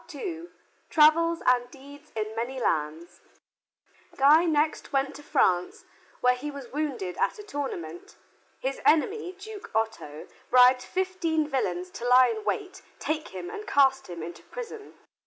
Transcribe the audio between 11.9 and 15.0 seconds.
to lie in wait, take him and cast him into prison.